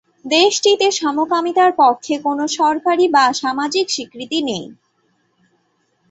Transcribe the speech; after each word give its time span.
দেশটিতে 0.31 0.87
সমকামিতার 0.99 1.71
পক্ষে 1.81 2.15
কোনো 2.25 2.43
সরকারী 2.57 3.05
বা 3.07 3.25
সামাজিক 3.41 3.85
স্বীকৃতি 3.89 4.39
নেই। 4.41 4.65